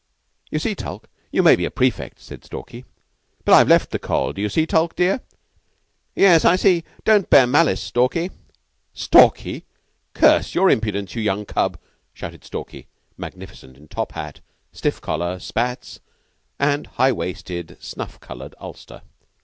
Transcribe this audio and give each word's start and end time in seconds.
"You 0.49 0.57
see, 0.57 0.73
Tulke, 0.73 1.07
you 1.31 1.43
may 1.43 1.55
be 1.55 1.63
a 1.63 1.69
prefect," 1.69 2.19
said 2.19 2.43
Stalky, 2.43 2.85
"but 3.45 3.53
I've 3.53 3.67
left 3.67 3.91
the 3.91 3.99
Coll. 3.99 4.33
Do 4.33 4.41
you 4.41 4.49
see, 4.49 4.65
Tulke, 4.65 4.95
dear?" 4.95 5.21
"Yes, 6.15 6.43
I 6.43 6.55
see. 6.55 6.83
Don't 7.05 7.29
bear 7.29 7.45
malice, 7.45 7.79
Stalky." 7.81 8.31
"Stalky? 8.95 9.63
Curse 10.15 10.55
your 10.55 10.71
impudence, 10.71 11.13
you 11.13 11.21
young 11.21 11.45
cub," 11.45 11.77
shouted 12.15 12.43
Stalky, 12.43 12.87
magnificent 13.15 13.77
in 13.77 13.87
top 13.89 14.13
hat, 14.13 14.39
stiff 14.73 14.99
collar, 15.01 15.37
spats, 15.37 15.99
and 16.57 16.87
high 16.87 17.11
waisted, 17.11 17.77
snuff 17.79 18.19
colored 18.19 18.55
ulster. 18.59 19.03